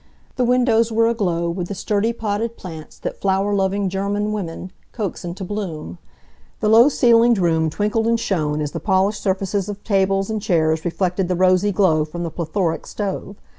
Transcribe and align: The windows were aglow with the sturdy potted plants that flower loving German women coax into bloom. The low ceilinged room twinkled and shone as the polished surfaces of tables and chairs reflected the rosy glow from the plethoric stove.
The 0.35 0.43
windows 0.45 0.91
were 0.91 1.05
aglow 1.05 1.47
with 1.51 1.67
the 1.67 1.75
sturdy 1.75 2.11
potted 2.11 2.57
plants 2.57 2.97
that 2.97 3.21
flower 3.21 3.53
loving 3.53 3.87
German 3.87 4.33
women 4.33 4.71
coax 4.93 5.23
into 5.23 5.43
bloom. 5.43 5.99
The 6.59 6.69
low 6.69 6.89
ceilinged 6.89 7.39
room 7.39 7.69
twinkled 7.69 8.07
and 8.07 8.19
shone 8.19 8.61
as 8.61 8.71
the 8.71 8.79
polished 8.79 9.21
surfaces 9.21 9.69
of 9.69 9.83
tables 9.83 10.31
and 10.31 10.41
chairs 10.41 10.85
reflected 10.85 11.27
the 11.27 11.35
rosy 11.35 11.71
glow 11.71 12.03
from 12.03 12.23
the 12.23 12.31
plethoric 12.31 12.87
stove. 12.87 13.35